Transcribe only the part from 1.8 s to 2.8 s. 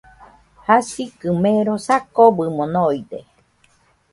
sakɨbɨmo